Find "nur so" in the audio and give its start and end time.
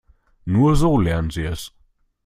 0.53-0.97